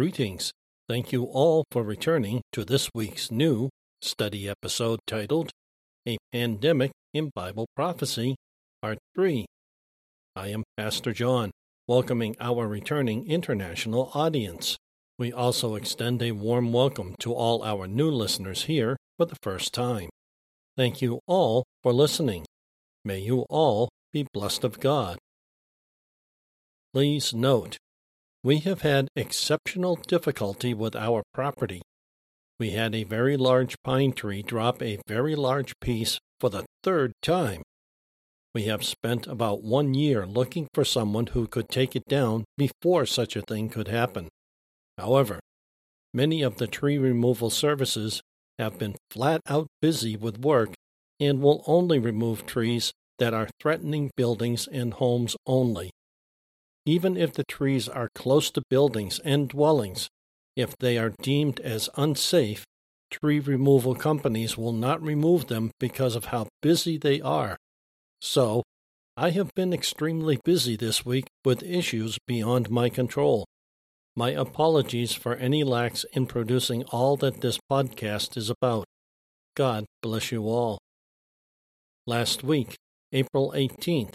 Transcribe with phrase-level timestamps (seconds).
[0.00, 0.50] Greetings.
[0.88, 3.68] Thank you all for returning to this week's new
[4.00, 5.50] study episode titled
[6.08, 8.36] A Pandemic in Bible Prophecy,
[8.80, 9.44] Part 3.
[10.34, 11.50] I am Pastor John,
[11.86, 14.78] welcoming our returning international audience.
[15.18, 19.74] We also extend a warm welcome to all our new listeners here for the first
[19.74, 20.08] time.
[20.78, 22.46] Thank you all for listening.
[23.04, 25.18] May you all be blessed of God.
[26.94, 27.76] Please note,
[28.42, 31.82] we have had exceptional difficulty with our property.
[32.58, 37.12] We had a very large pine tree drop a very large piece for the third
[37.22, 37.62] time.
[38.54, 43.06] We have spent about one year looking for someone who could take it down before
[43.06, 44.28] such a thing could happen.
[44.98, 45.38] However,
[46.12, 48.22] many of the tree removal services
[48.58, 50.74] have been flat out busy with work
[51.20, 55.90] and will only remove trees that are threatening buildings and homes only.
[56.86, 60.08] Even if the trees are close to buildings and dwellings,
[60.56, 62.64] if they are deemed as unsafe,
[63.10, 67.56] tree removal companies will not remove them because of how busy they are.
[68.20, 68.62] So,
[69.16, 73.46] I have been extremely busy this week with issues beyond my control.
[74.16, 78.86] My apologies for any lacks in producing all that this podcast is about.
[79.54, 80.78] God bless you all.
[82.06, 82.76] Last week,
[83.12, 84.14] April 18th,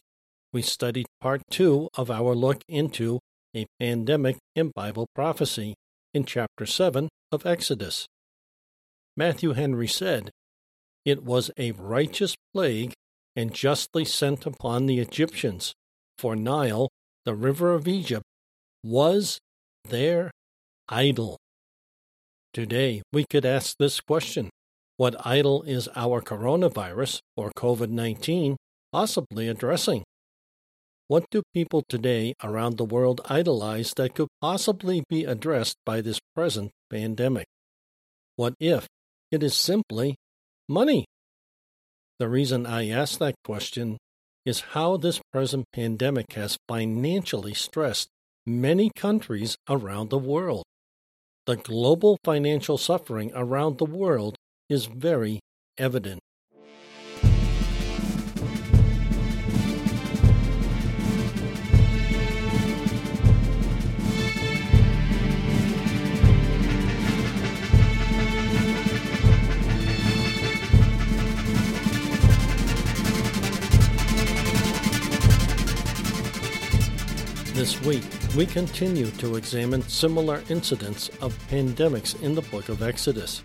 [0.56, 3.20] we studied part two of our look into
[3.54, 5.76] a pandemic in Bible prophecy
[6.14, 8.08] in chapter 7 of Exodus.
[9.18, 10.32] Matthew Henry said,
[11.04, 12.94] It was a righteous plague
[13.36, 15.74] and justly sent upon the Egyptians,
[16.18, 16.88] for Nile,
[17.26, 18.24] the river of Egypt,
[18.82, 19.40] was
[19.84, 20.32] their
[20.88, 21.36] idol.
[22.54, 24.50] Today, we could ask this question
[24.96, 28.56] What idol is our coronavirus or COVID 19
[28.94, 30.06] possibly addressing?
[31.08, 36.20] What do people today around the world idolize that could possibly be addressed by this
[36.34, 37.46] present pandemic?
[38.38, 38.88] What if
[39.32, 40.16] it is simply
[40.68, 41.06] money?
[42.18, 43.98] The reason I ask that question
[44.46, 48.10] is how this present pandemic has financially stressed
[48.46, 50.64] many countries around the world.
[51.46, 54.38] The global financial suffering around the world
[54.70, 55.40] is very
[55.78, 56.20] evident.
[77.66, 78.04] This week,
[78.38, 83.42] we continue to examine similar incidents of pandemics in the book of Exodus,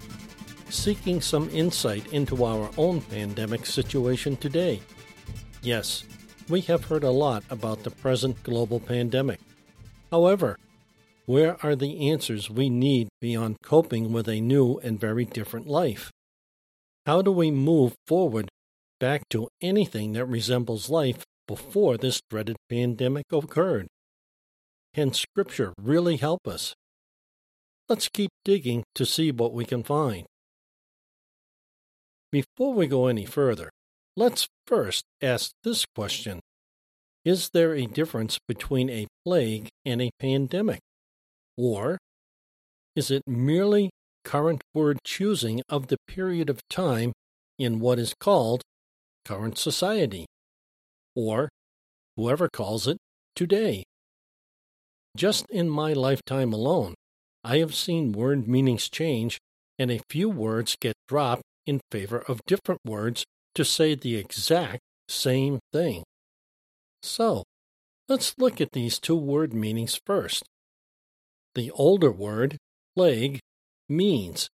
[0.68, 4.82] seeking some insight into our own pandemic situation today.
[5.62, 6.04] Yes,
[6.50, 9.40] we have heard a lot about the present global pandemic.
[10.10, 10.58] However,
[11.24, 16.10] where are the answers we need beyond coping with a new and very different life?
[17.06, 18.50] How do we move forward
[18.98, 23.88] back to anything that resembles life before this dreaded pandemic occurred?
[24.92, 26.74] Can Scripture really help us?
[27.88, 30.26] Let's keep digging to see what we can find.
[32.32, 33.70] Before we go any further,
[34.16, 36.40] let's first ask this question
[37.24, 40.80] Is there a difference between a plague and a pandemic?
[41.56, 41.98] Or
[42.96, 43.90] is it merely
[44.24, 47.12] current word choosing of the period of time
[47.58, 48.62] in what is called
[49.24, 50.26] current society?
[51.14, 51.48] Or
[52.16, 52.98] whoever calls it
[53.36, 53.84] today?
[55.16, 56.94] Just in my lifetime alone,
[57.42, 59.38] I have seen word meanings change
[59.78, 64.80] and a few words get dropped in favor of different words to say the exact
[65.08, 66.04] same thing.
[67.02, 67.44] So,
[68.08, 70.44] let's look at these two word meanings first.
[71.54, 72.58] The older word,
[72.94, 73.40] plague,
[73.88, 74.48] means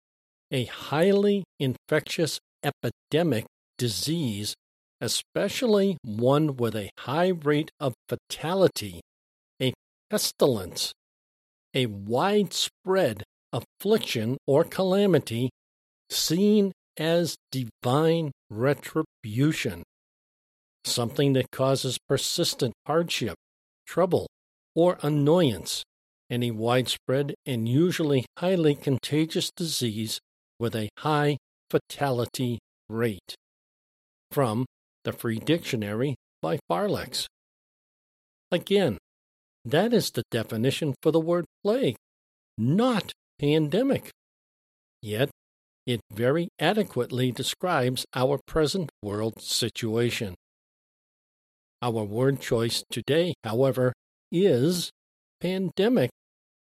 [0.52, 3.46] a highly infectious epidemic
[3.78, 4.54] disease,
[5.02, 9.02] especially one with a high rate of fatality
[10.14, 10.92] pestilence,
[11.74, 15.50] a widespread affliction or calamity
[16.08, 19.82] seen as divine retribution,
[20.86, 23.34] something that causes persistent hardship,
[23.88, 24.28] trouble,
[24.76, 25.82] or annoyance,
[26.30, 30.20] and a widespread and usually highly contagious disease
[30.60, 31.38] with a high
[31.72, 33.34] fatality rate.
[34.30, 34.68] From
[35.06, 37.26] the Free Dictionary by Farlex.
[38.52, 39.00] Again,
[39.66, 41.96] that is the definition for the word plague,
[42.58, 44.12] not pandemic.
[45.02, 45.30] Yet,
[45.86, 50.36] it very adequately describes our present world situation.
[51.82, 53.92] Our word choice today, however,
[54.32, 54.90] is
[55.42, 56.10] pandemic,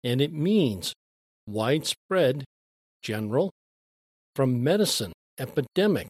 [0.04, 0.94] and it means
[1.48, 2.44] widespread,
[3.04, 3.52] general,
[4.36, 6.10] from medicine, epidemic,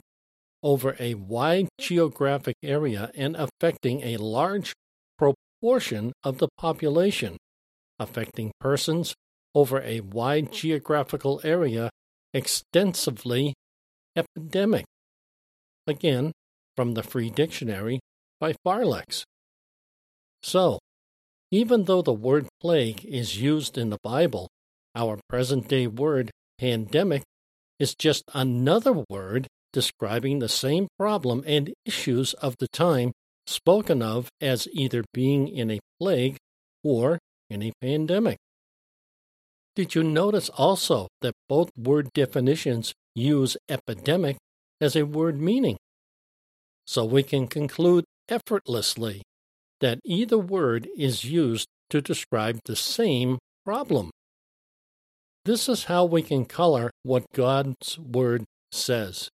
[0.63, 4.73] over a wide geographic area and affecting a large
[5.61, 7.37] proportion of the population,
[7.99, 9.13] affecting persons
[9.53, 10.51] over a wide mm.
[10.51, 11.89] geographical area
[12.33, 13.53] extensively
[14.15, 14.85] epidemic.
[15.87, 16.31] Again,
[16.75, 17.99] from the Free Dictionary
[18.39, 19.23] by Farlex.
[20.41, 20.79] So,
[21.51, 24.47] even though the word plague is used in the Bible,
[24.95, 27.23] our present day word pandemic
[27.77, 33.11] is just another word describing the same problem and issues of the time
[33.51, 36.37] spoken of as either being in a plague
[36.83, 37.19] or
[37.49, 38.37] in a pandemic.
[39.75, 44.37] Did you notice also that both word definitions use epidemic
[44.79, 45.77] as a word meaning?
[46.85, 49.21] So we can conclude effortlessly
[49.79, 54.11] that either word is used to describe the same problem.
[55.45, 59.29] This is how we can color what God's Word says.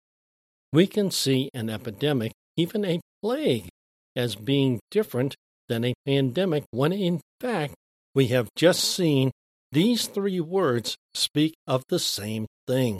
[0.71, 3.67] We can see an epidemic, even a plague,
[4.17, 5.35] as being different
[5.69, 7.75] than a pandemic when in fact
[8.15, 9.31] we have just seen
[9.71, 12.99] these three words speak of the same thing.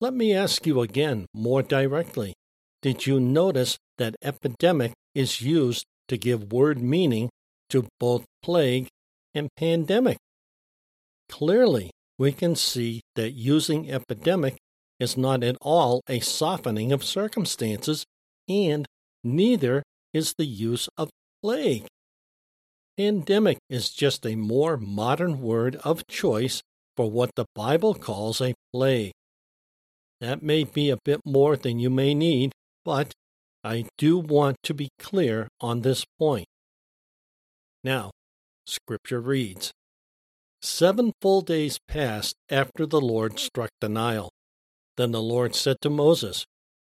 [0.00, 2.34] Let me ask you again more directly.
[2.82, 7.30] Did you notice that epidemic is used to give word meaning
[7.70, 8.88] to both plague
[9.34, 10.18] and pandemic?
[11.28, 14.56] Clearly, we can see that using epidemic
[15.00, 18.04] is not at all a softening of circumstances,
[18.48, 18.86] and
[19.24, 19.82] neither
[20.12, 21.10] is the use of
[21.42, 21.86] plague.
[22.96, 26.62] Pandemic is just a more modern word of choice
[26.96, 29.12] for what the Bible calls a plague.
[30.20, 32.52] That may be a bit more than you may need,
[32.84, 33.12] but
[33.64, 36.46] I do want to be clear on this point.
[37.82, 38.10] Now,
[38.66, 39.72] Scripture reads
[40.62, 44.30] Seven full days passed after the Lord struck the Nile.
[44.96, 46.46] Then the Lord said to Moses,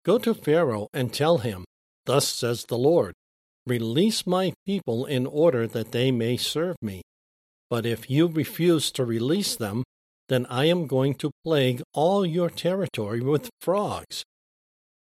[0.04, 1.64] Go to Pharaoh and tell him,
[2.06, 3.14] Thus says the Lord,
[3.66, 7.02] Release my people in order that they may serve me.
[7.68, 9.82] But if you refuse to release them,
[10.28, 14.24] then I am going to plague all your territory with frogs.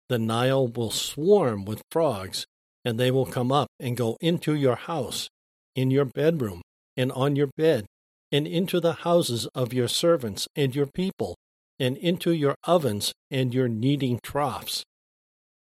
[0.10, 2.46] The Nile will swarm with frogs,
[2.84, 5.30] and they will come up and go into your house,
[5.76, 6.62] in your bedroom,
[6.98, 7.86] and on your bed,
[8.32, 11.36] and into the houses of your servants and your people,
[11.80, 14.84] and into your ovens and your kneading troughs.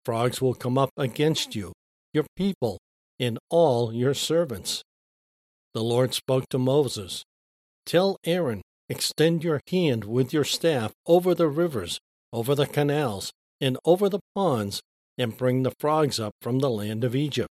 [0.09, 1.75] Frogs will come up against you,
[2.15, 2.79] your people,
[3.21, 4.83] and all your servants.
[5.75, 7.25] The Lord spoke to Moses
[7.85, 11.99] Tell Aaron, extend your hand with your staff over the rivers,
[12.33, 14.81] over the canals, and over the ponds,
[15.19, 17.51] and bring the frogs up from the land of Egypt.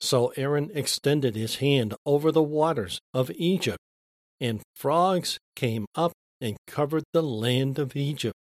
[0.00, 3.78] So Aaron extended his hand over the waters of Egypt,
[4.40, 6.10] and frogs came up
[6.40, 8.34] and covered the land of Egypt.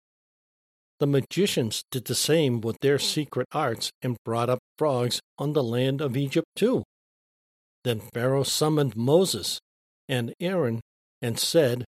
[1.01, 5.63] The magicians did the same with their secret arts and brought up frogs on the
[5.63, 6.83] land of Egypt too.
[7.85, 9.61] Then Pharaoh summoned Moses
[10.09, 10.81] and Aaron
[11.23, 11.85] and said,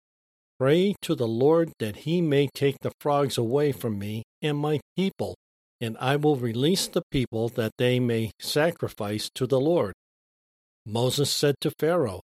[0.59, 4.81] Pray to the Lord that he may take the frogs away from me and my
[4.97, 5.37] people,
[5.81, 9.93] and I will release the people that they may sacrifice to the Lord.
[10.85, 12.23] Moses said to Pharaoh,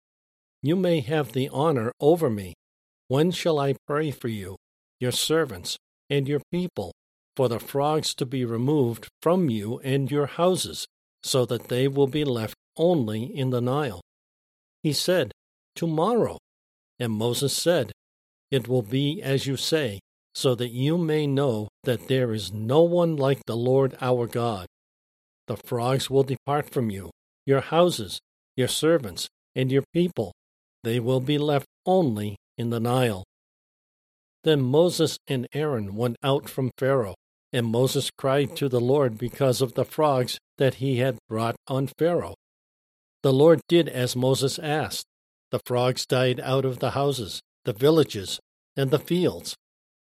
[0.63, 2.55] You may have the honor over me.
[3.09, 4.57] When shall I pray for you,
[4.99, 5.77] your servants,
[6.13, 6.93] and your people,
[7.35, 10.87] for the frogs to be removed from you and your houses,
[11.23, 14.03] so that they will be left only in the Nile?
[14.83, 15.33] He said,
[15.75, 16.37] Tomorrow.
[17.01, 17.93] And Moses said,
[18.51, 20.01] It will be as you say,
[20.35, 24.67] so that you may know that there is no one like the Lord our God.
[25.47, 27.11] The frogs will depart from you,
[27.47, 28.21] your houses,
[28.55, 30.33] your servants, and your people.
[30.85, 33.25] They will be left only in the Nile.
[34.45, 37.15] Then Moses and Aaron went out from Pharaoh,
[37.53, 41.89] and Moses cried to the Lord because of the frogs that he had brought on
[41.99, 42.35] Pharaoh.
[43.23, 45.07] The Lord did as Moses asked.
[45.51, 48.41] The frogs died out of the houses, the villages,
[48.77, 49.55] and the fields.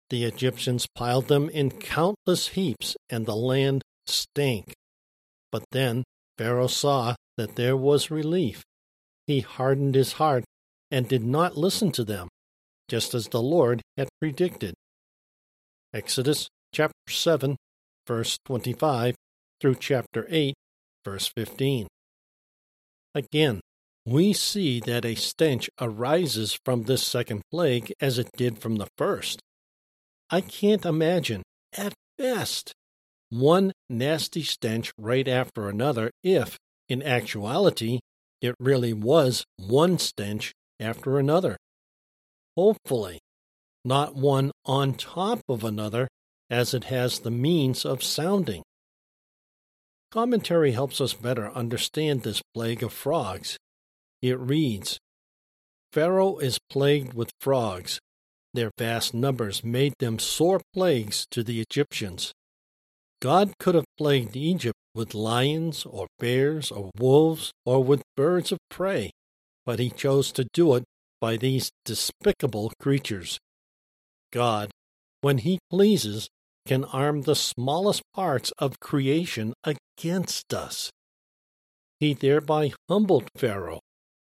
[0.10, 4.74] The Egyptians piled them in countless heaps, and the land stank.
[5.52, 6.04] But then
[6.38, 8.64] Pharaoh saw that there was relief.
[9.26, 10.44] He hardened his heart
[10.92, 12.28] and did not listen to them,
[12.88, 14.74] just as the Lord had predicted.
[15.94, 17.56] Exodus chapter 7,
[18.06, 19.16] verse 25
[19.60, 20.54] through chapter 8,
[21.04, 21.88] verse 15.
[23.16, 23.62] Again,
[24.06, 28.88] we see that a stench arises from this second plague as it did from the
[28.98, 29.42] first.
[30.30, 31.44] I can't imagine,
[31.76, 32.74] at best,
[33.30, 38.00] one nasty stench right after another if, in actuality,
[38.42, 41.58] it really was one stench after another.
[42.58, 43.20] Hopefully,
[43.86, 46.08] not one on top of another
[46.50, 48.64] as it has the means of sounding.
[50.12, 53.58] Commentary helps us better understand this plague of frogs.
[54.22, 54.98] It reads
[55.92, 58.00] Pharaoh is plagued with frogs.
[58.54, 62.34] Their vast numbers made them sore plagues to the Egyptians.
[63.22, 68.60] God could have plagued Egypt with lions or bears or wolves or with birds of
[68.70, 69.12] prey,
[69.66, 70.84] but he chose to do it
[71.20, 73.40] by these despicable creatures.
[74.32, 74.72] God,
[75.22, 76.30] when he pleases,
[76.66, 80.92] can arm the smallest parts of creation against us.
[82.00, 83.80] He thereby humbled Pharaoh.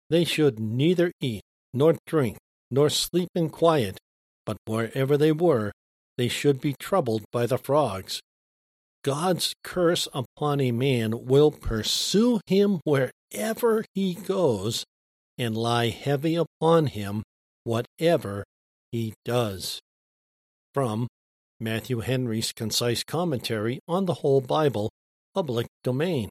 [0.09, 1.43] They should neither eat,
[1.73, 2.39] nor drink,
[2.71, 3.99] nor sleep in quiet,
[4.45, 5.71] but wherever they were,
[6.17, 8.21] they should be troubled by the frogs.
[9.05, 14.85] God's curse upon a man will pursue him wherever he goes
[15.41, 17.25] and lie heavy upon him
[17.65, 18.45] whatever
[18.93, 19.81] he does.
[20.73, 21.09] From
[21.59, 24.91] Matthew Henry's Concise Commentary on the Whole Bible,
[25.35, 26.29] Public Domain.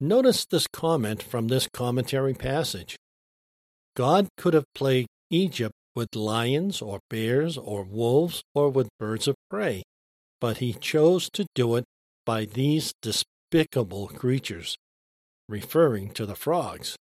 [0.00, 2.96] Notice this comment from this commentary passage.
[3.96, 9.34] God could have plagued Egypt with lions or bears or wolves or with birds of
[9.50, 9.82] prey
[10.40, 11.84] but he chose to do it
[12.24, 14.76] by these despicable creatures,
[15.48, 16.96] referring to the frogs.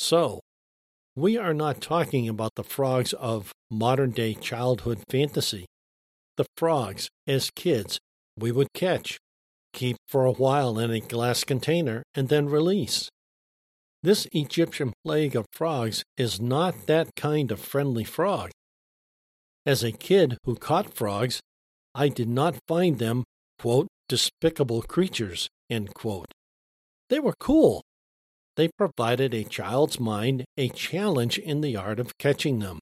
[0.00, 0.40] So,
[1.14, 5.66] we are not talking about the frogs of modern day childhood fantasy.
[6.38, 7.98] The frogs, as kids,
[8.34, 9.18] we would catch,
[9.74, 13.10] keep for a while in a glass container, and then release.
[14.02, 18.52] This Egyptian plague of frogs is not that kind of friendly frog.
[19.66, 21.40] As a kid who caught frogs,
[21.94, 23.24] I did not find them,
[23.58, 25.50] quote, despicable creatures.
[25.68, 27.82] They were cool.
[28.60, 32.78] They provided a child's mind a challenge in the art of catching them.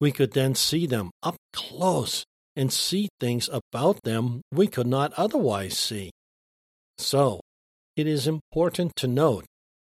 [0.00, 5.12] We could then see them up close and see things about them we could not
[5.14, 6.12] otherwise see.
[6.98, 7.40] So,
[7.96, 9.44] it is important to note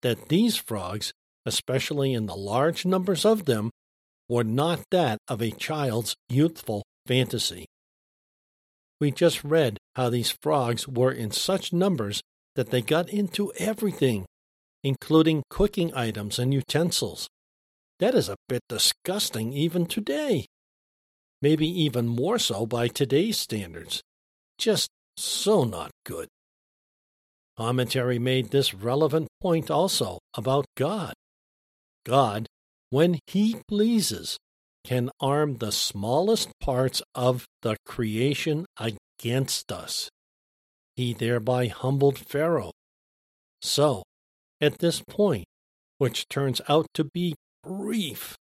[0.00, 1.12] that these frogs,
[1.44, 3.68] especially in the large numbers of them,
[4.26, 7.66] were not that of a child's youthful fantasy.
[9.02, 12.22] We just read how these frogs were in such numbers
[12.54, 14.24] that they got into everything,
[14.84, 17.26] including cooking items and utensils.
[17.98, 20.46] That is a bit disgusting even today.
[21.42, 24.02] Maybe even more so by today's standards.
[24.58, 26.28] Just so not good.
[27.56, 31.14] Commentary made this relevant point also about God.
[32.04, 32.46] God,
[32.90, 34.36] when He pleases,
[34.84, 40.10] can arm the smallest parts of the creation against us.
[40.94, 42.72] He thereby humbled Pharaoh.
[43.62, 44.02] So,
[44.60, 45.44] at this point,
[45.98, 48.36] which turns out to be brief,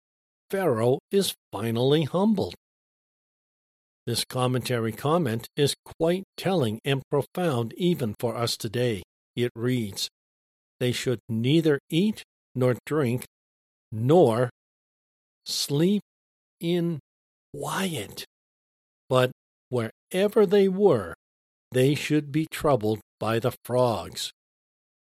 [0.51, 2.55] Pharaoh is finally humbled.
[4.07, 9.03] This commentary comment is quite telling and profound even for us today.
[9.37, 10.09] It reads,
[10.81, 12.23] They should neither eat
[12.55, 13.27] nor drink,
[13.93, 14.49] nor
[15.45, 16.03] sleep
[16.59, 17.01] in
[17.55, 18.25] quiet.
[19.11, 19.31] But
[19.69, 21.15] wherever they were,
[21.73, 24.33] they should be troubled by the frogs.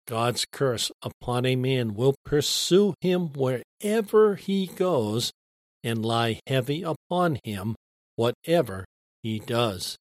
[0.08, 5.32] God's curse upon a man will pursue him wherever he goes
[5.84, 7.76] and lie heavy upon him
[8.16, 8.86] whatever
[9.22, 9.98] he does.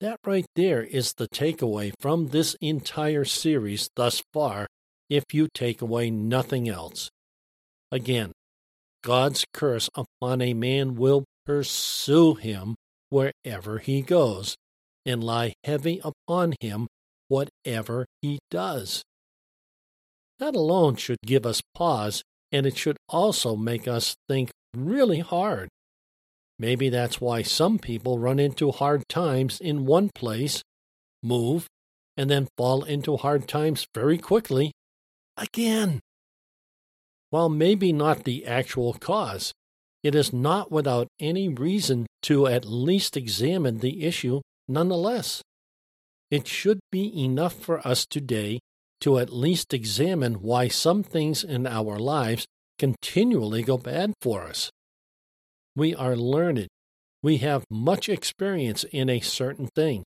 [0.00, 4.66] That right there is the takeaway from this entire series thus far,
[5.10, 7.10] if you take away nothing else.
[7.92, 8.32] Again,
[9.04, 12.74] God's curse upon a man will pursue him
[13.10, 14.56] wherever he goes,
[15.04, 16.88] and lie heavy upon him
[17.32, 19.02] whatever he does.
[20.38, 22.22] That alone should give us pause,
[22.52, 25.70] and it should also make us think really hard.
[26.58, 30.62] Maybe that's why some people run into hard times in one place,
[31.22, 31.66] move,
[32.18, 34.72] and then fall into hard times very quickly
[35.38, 36.00] again.
[37.30, 39.54] While maybe not the actual cause,
[40.02, 45.40] it is not without any reason to at least examine the issue nonetheless.
[46.32, 48.60] It should be enough for us today
[49.02, 52.46] to at least examine why some things in our lives
[52.78, 54.70] continually go bad for us.
[55.76, 56.68] We are learned.
[57.22, 60.04] We have much experience in a certain thing.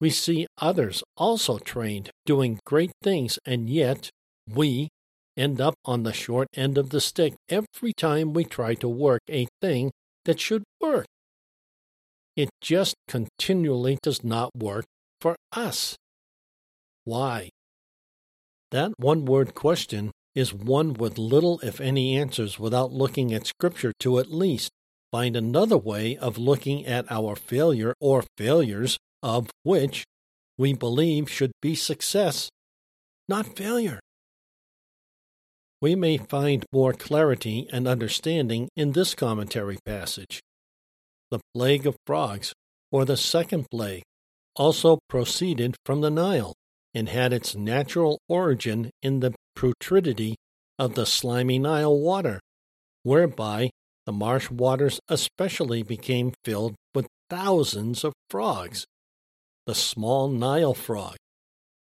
[0.00, 4.08] We see others also trained doing great things, and yet
[4.48, 4.88] we,
[5.36, 9.20] end up on the short end of the stick every time we try to work
[9.28, 9.90] a thing
[10.24, 11.04] that should work.
[12.34, 14.86] It just continually does not work
[15.20, 15.96] for us.
[17.04, 17.50] Why?
[18.70, 23.92] That one word question is one with little, if any, answers without looking at Scripture
[24.00, 24.70] to at least
[25.10, 30.04] find another way of looking at our failure or failures of which
[30.56, 32.48] we believe should be success,
[33.28, 33.98] not failure.
[35.82, 40.40] We may find more clarity and understanding in this commentary passage.
[41.30, 42.52] The plague of frogs,
[42.92, 44.02] or the second plague,
[44.56, 46.54] also proceeded from the Nile
[46.94, 50.34] and had its natural origin in the putridity
[50.78, 52.40] of the slimy Nile water,
[53.02, 53.70] whereby
[54.06, 58.86] the marsh waters especially became filled with thousands of frogs.
[59.66, 61.16] The small Nile frog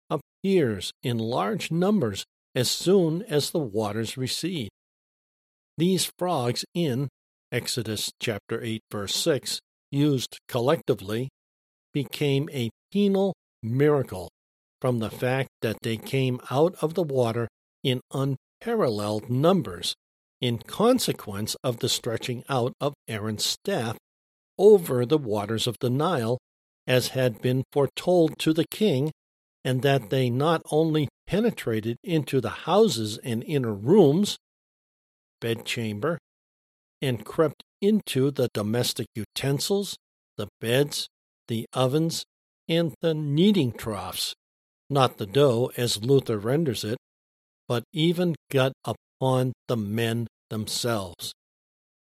[0.10, 4.70] appears in large numbers as soon as the waters recede.
[5.78, 7.08] These frogs in
[7.52, 9.60] Exodus chapter 8 verse 6
[9.92, 11.30] used collectively
[11.94, 13.34] became a penal
[13.64, 14.30] miracle
[14.82, 17.48] from the fact that they came out of the water
[17.84, 19.96] in unparalleled numbers
[20.42, 23.98] in consequence of the stretching out of Aaron's staff
[24.58, 26.40] over the waters of the Nile,
[26.88, 29.12] as had been foretold to the king,
[29.64, 34.38] and that they not only penetrated into the houses and inner rooms,
[35.40, 36.18] bedchamber,
[37.02, 39.96] and crept into the domestic utensils,
[40.38, 41.08] the beds,
[41.52, 42.24] the ovens,
[42.70, 44.34] and the kneading troughs,
[44.90, 46.98] not the dough as Luther renders it,
[47.68, 51.34] but even got upon the men themselves.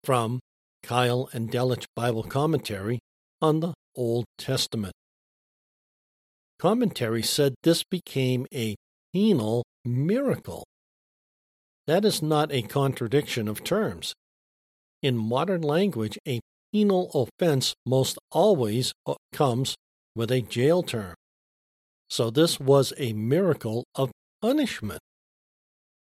[0.04, 0.42] From
[0.84, 3.00] Keil and Delitzsch Bible Commentary
[3.42, 4.92] on the Old Testament.
[6.60, 8.76] Commentary said this became a
[9.14, 10.66] penal miracle.
[11.86, 14.14] That is not a contradiction of terms.
[15.02, 16.42] In modern language, a
[16.78, 19.76] penal offense most always uh, comes
[20.16, 21.16] with a jail term.
[22.08, 24.12] So this was a miracle of
[24.44, 25.00] punishment.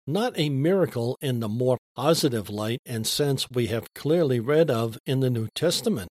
[0.06, 4.98] Not a miracle in the more positive light and sense we have clearly read of
[5.06, 6.10] in the New Testament.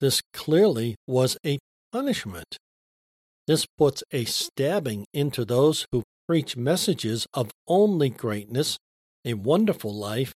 [0.00, 1.58] This clearly was a
[1.90, 2.56] punishment.
[3.48, 8.76] This puts a stabbing into those who preach messages of only greatness,
[9.24, 10.32] a wonderful life,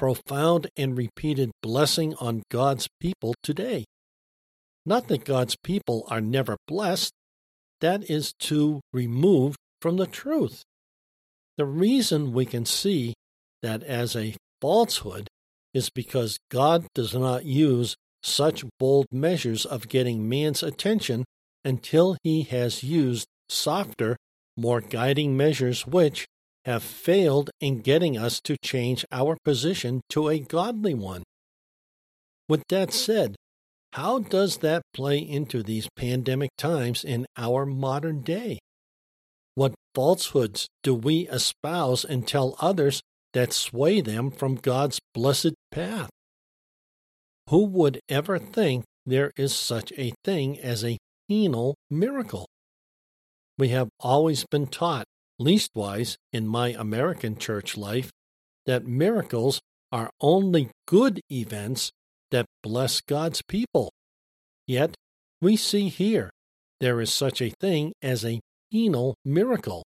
[0.00, 3.84] profound and repeated blessing on God's people today.
[4.86, 7.12] Not that God's people are never blessed,
[7.82, 10.62] that is too removed from the truth.
[11.58, 13.12] The reason we can see
[13.60, 15.28] that as a falsehood
[15.74, 21.26] is because God does not use such bold measures of getting man's attention
[21.62, 24.16] until he has used softer,
[24.56, 26.24] more guiding measures which
[26.64, 31.22] have failed in getting us to change our position to a godly one.
[32.48, 33.36] With that said,
[33.92, 38.58] how does that play into these pandemic times in our modern day?
[39.54, 46.10] What falsehoods do we espouse and tell others that sway them from God's blessed path?
[47.48, 52.46] Who would ever think there is such a thing as a penal miracle?
[53.58, 55.04] We have always been taught,
[55.40, 58.10] leastwise in my American church life,
[58.66, 61.90] that miracles are only good events
[62.30, 63.90] that bless God's people.
[64.66, 64.94] Yet,
[65.40, 66.30] we see here
[66.80, 69.82] there is such a thing as a penal miracle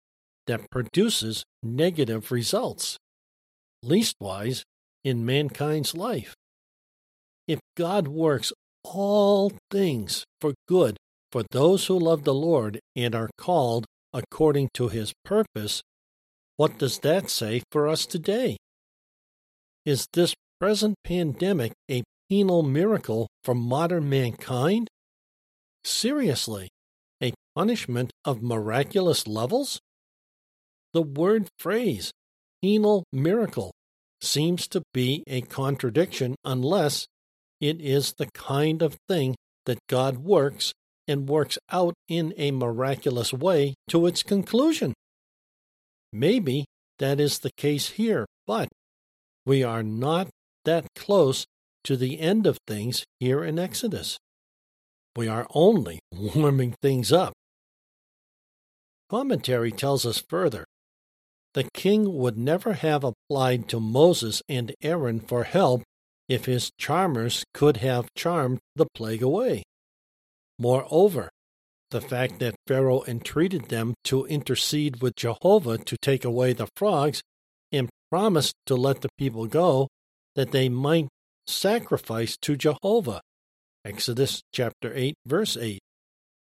[0.47, 2.97] that produces negative results,
[3.83, 4.63] leastwise
[5.03, 6.33] in mankind's life.
[7.47, 10.97] If God works all things for good
[11.31, 15.81] for those who love the Lord and are called according to his purpose,
[16.57, 18.57] what does that say for us today?
[19.85, 24.87] Is this present pandemic a penal miracle for modern mankind?
[25.83, 26.69] Seriously,
[27.21, 29.79] a punishment of miraculous levels?
[30.93, 32.11] The word phrase,
[32.61, 33.71] penal miracle,
[34.21, 37.07] seems to be a contradiction unless
[37.59, 40.73] it is the kind of thing that God works
[41.07, 44.93] and works out in a miraculous way to its conclusion.
[46.13, 46.65] Maybe
[46.99, 48.69] that is the case here, but
[49.45, 50.29] we are not
[50.65, 51.45] that close
[51.83, 54.17] to the end of things here in Exodus.
[55.15, 57.33] We are only warming things up.
[59.09, 60.65] Commentary tells us further
[61.53, 65.83] the king would never have applied to Moses and Aaron for help
[66.29, 69.63] if his charmers could have charmed the plague away.
[70.61, 71.31] Moreover,
[71.89, 77.23] the fact that Pharaoh entreated them to intercede with Jehovah to take away the frogs
[77.71, 79.87] and promised to let the people go,
[80.35, 81.07] that they might
[81.47, 83.21] sacrifice to Jehovah.
[83.83, 85.79] Exodus chapter 8 verse 8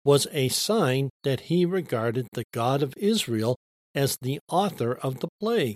[0.05, 3.57] was a sign that he regarded the God of Israel
[3.93, 5.75] as the author of the plague.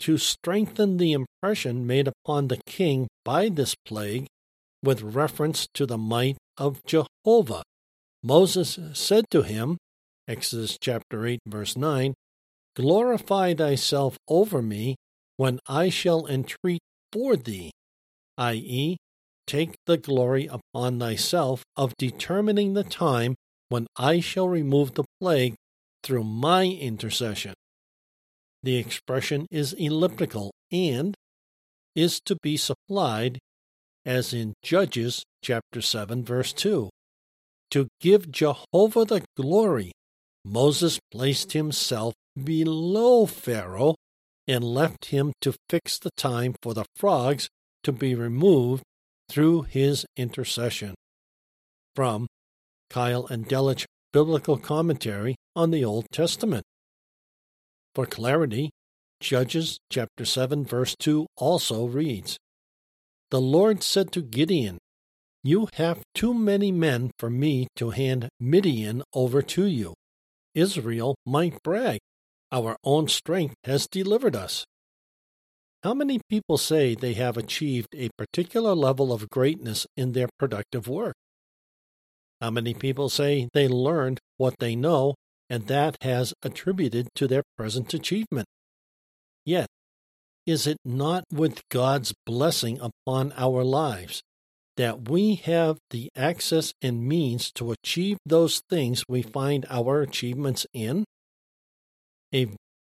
[0.00, 4.26] To strengthen the impression made upon the king by this plague,
[4.82, 7.62] with reference to the might of Jehovah,
[8.22, 9.78] Moses said to him,
[10.28, 12.14] Exodus chapter 8, verse 9,
[12.74, 14.96] Glorify thyself over me
[15.36, 16.80] when I shall entreat
[17.12, 17.70] for thee,
[18.36, 18.96] i.e.,
[19.46, 23.36] take the glory upon thyself of determining the time
[23.68, 25.54] when I shall remove the plague
[26.02, 27.54] through my intercession.
[28.62, 31.14] The expression is elliptical and
[31.94, 33.38] is to be supplied
[34.06, 36.88] as in Judges chapter 7 verse 2.
[37.72, 39.90] To give Jehovah the glory,
[40.44, 43.96] Moses placed himself below Pharaoh
[44.46, 47.48] and left him to fix the time for the frogs
[47.82, 48.84] to be removed
[49.28, 50.94] through his intercession.
[51.96, 52.28] From
[52.90, 56.62] Keil and Delitzsch Biblical Commentary on the Old Testament.
[57.94, 58.70] For clarity,
[59.20, 62.38] Judges chapter 7 verse 2 also reads,
[63.30, 64.78] The Lord said to Gideon,
[65.42, 69.94] You have too many men for me to hand Midian over to you.
[70.54, 71.98] Israel might brag,
[72.52, 74.64] Our own strength has delivered us.
[75.82, 80.88] How many people say they have achieved a particular level of greatness in their productive
[80.88, 81.14] work?
[82.40, 85.14] How many people say they learned what they know
[85.48, 88.46] and that has attributed to their present achievement?
[89.44, 89.68] Yet,
[90.46, 94.22] is it not with God's blessing upon our lives
[94.76, 100.66] that we have the access and means to achieve those things we find our achievements
[100.72, 101.04] in?
[102.34, 102.48] A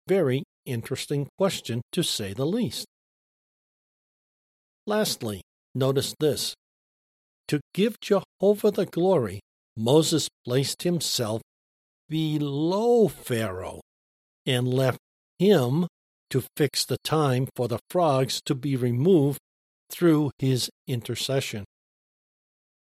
[0.09, 2.87] very interesting question, to say the least.
[4.87, 5.43] Lastly,
[5.75, 6.55] notice this.
[7.49, 9.41] To give Jehovah the glory,
[9.77, 11.43] Moses placed himself
[12.09, 13.81] below Pharaoh
[14.47, 14.99] and left
[15.39, 15.87] him
[16.31, 19.39] to fix the time for the frogs to be removed
[19.91, 21.65] through his intercession.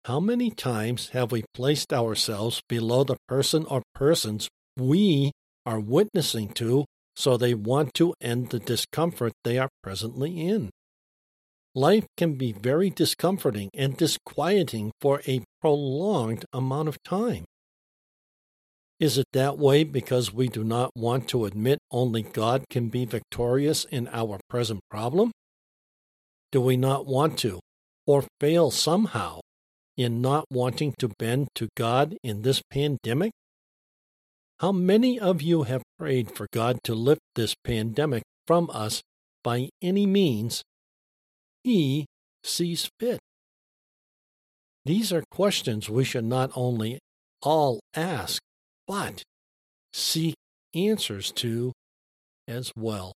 [0.05, 5.33] How many times have we placed ourselves below the person or persons we
[5.67, 10.71] are witnessing to so they want to end the discomfort they are presently in?
[11.75, 17.45] Life can be very discomforting and disquieting for a prolonged amount of time.
[19.01, 23.05] Is it that way because we do not want to admit only God can be
[23.05, 25.31] victorious in our present problem?
[26.51, 27.61] Do we not want to,
[28.07, 29.41] or fail somehow,
[29.97, 33.31] in not wanting to bend to God in this pandemic?
[34.59, 39.01] How many of you have prayed for God to lift this pandemic from us
[39.45, 40.63] by any means
[41.63, 42.07] He
[42.43, 43.21] sees fit?
[44.85, 46.99] These are questions we should not only
[47.43, 48.43] all ask,
[48.89, 49.23] but
[49.93, 50.35] seek
[50.75, 51.73] answers to
[52.49, 53.13] as well.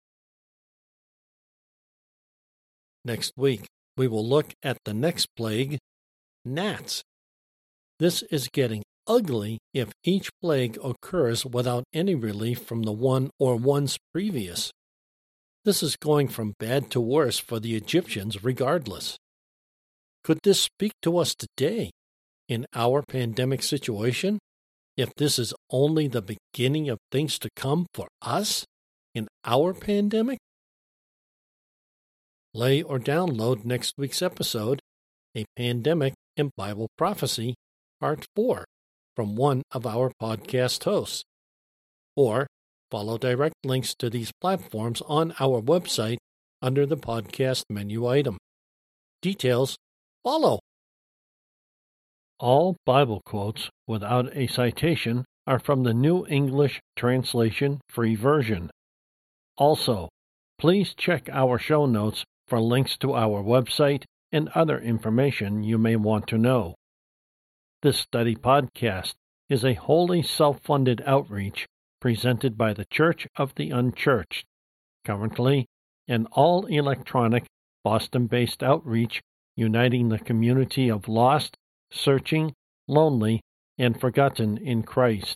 [3.03, 3.65] Next week,
[3.97, 5.79] we will look at the next plague
[6.45, 7.01] gnats.
[7.97, 13.55] This is getting ugly if each plague occurs without any relief from the one or
[13.55, 14.71] ones previous.
[15.65, 19.17] This is going from bad to worse for the Egyptians regardless.
[20.23, 21.91] Could this speak to us today
[22.47, 24.39] in our pandemic situation?
[24.97, 28.65] If this is only the beginning of things to come for us
[29.15, 30.37] in our pandemic?
[32.53, 34.79] Play or download next week's episode,
[35.35, 37.55] A Pandemic and Bible Prophecy,
[37.99, 38.65] Part 4,
[39.15, 41.23] from one of our podcast hosts.
[42.15, 42.47] Or
[42.89, 46.17] follow direct links to these platforms on our website
[46.61, 48.37] under the podcast menu item.
[49.21, 49.77] Details
[50.23, 50.59] follow.
[52.39, 58.69] All Bible quotes without a citation are from the New English Translation Free Version.
[59.57, 60.09] Also,
[60.57, 65.95] please check our show notes for links to our website and other information you may
[65.95, 66.75] want to know.
[67.81, 69.13] This study podcast
[69.49, 71.65] is a wholly self funded outreach
[71.99, 74.45] presented by the Church of the Unchurched,
[75.05, 75.65] currently
[76.07, 77.45] an all electronic
[77.83, 79.21] Boston based outreach
[79.55, 81.57] uniting the community of lost,
[81.91, 82.53] searching,
[82.87, 83.41] lonely,
[83.81, 85.35] and forgotten in Christ.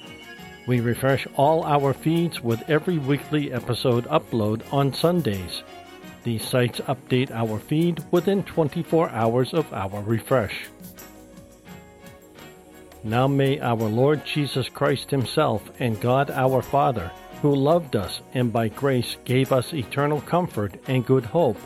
[0.66, 5.62] We refresh all our feeds with every weekly episode upload on Sundays.
[6.24, 10.66] These sites update our feed within 24 hours of our refresh.
[13.06, 18.52] Now may our Lord Jesus Christ Himself and God our Father, who loved us and
[18.52, 21.56] by grace gave us eternal comfort and good hope,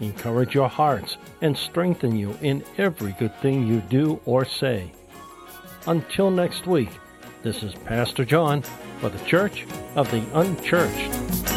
[0.00, 4.90] encourage your hearts and strengthen you in every good thing you do or say.
[5.86, 6.90] Until next week,
[7.42, 8.62] this is Pastor John
[8.98, 11.55] for the Church of the Unchurched.